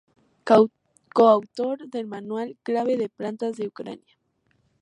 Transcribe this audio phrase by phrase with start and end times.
[1.13, 4.17] Coautor del manual "Clave de Plantas de Ucrania.